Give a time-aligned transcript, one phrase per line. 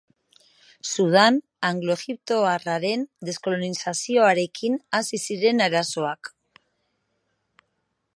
[0.91, 1.35] Sudan
[1.67, 6.33] Anglo-egiptoarraren deskolonizazioarekin hasi ziren arazoak.